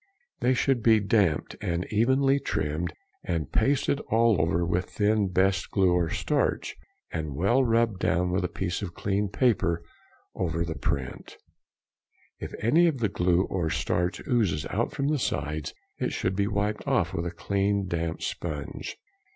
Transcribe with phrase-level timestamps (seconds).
[0.41, 2.91] |171| They should be damped, and evenly trimmed
[3.23, 6.75] and pasted all over with thin best glue or starch,
[7.11, 9.83] and well rubbed down with a piece of clean paper
[10.33, 11.37] over the print.
[12.39, 16.47] If any of the glue or starch oozes out from the sides, it should be
[16.47, 18.97] wiped off with a clean damp sponge.